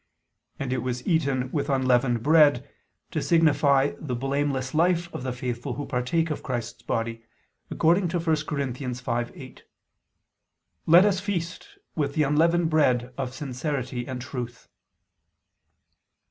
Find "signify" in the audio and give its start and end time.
3.21-3.91